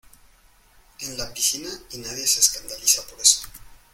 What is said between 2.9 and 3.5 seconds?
por eso.